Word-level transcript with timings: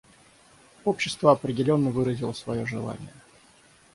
Общество 0.83 1.31
определенно 1.31 1.91
выразило 1.91 2.33
свое 2.33 2.65
желание. 2.65 3.13